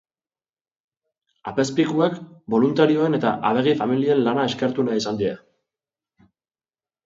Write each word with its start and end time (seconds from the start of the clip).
Apezpikuak 1.51 2.15
boluntarioen 2.55 3.19
eta 3.19 3.35
abegi-familien 3.53 4.25
lana 4.31 4.49
eskertu 4.53 4.89
nahi 4.91 5.05
izan 5.07 5.23
die. 5.23 5.39